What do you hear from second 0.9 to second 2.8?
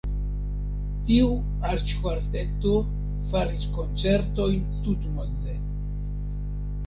Tiu arĉkvarteto